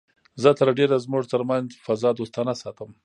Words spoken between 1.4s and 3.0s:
منځ فضا دوستانه ساتم